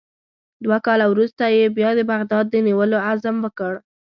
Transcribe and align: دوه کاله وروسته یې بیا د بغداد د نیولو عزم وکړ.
دوه 0.63 0.77
کاله 0.85 1.05
وروسته 1.09 1.43
یې 1.55 1.65
بیا 1.77 1.89
د 1.95 1.99
بغداد 2.11 2.45
د 2.49 2.55
نیولو 2.67 2.97
عزم 3.07 3.35
وکړ. 3.41 3.73